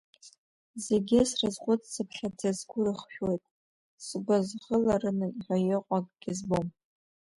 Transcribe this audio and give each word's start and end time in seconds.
Зегьы 0.85 1.19
срызхәыццыԥхьаӡа 1.29 2.49
сгәы 2.57 2.79
рыхшәоит, 2.85 3.43
сгәы 4.07 4.37
зхылараны 4.47 5.27
ҳәа 5.43 5.57
иҟоу 5.73 5.95
акгьы 5.97 6.31
збом. 6.39 6.67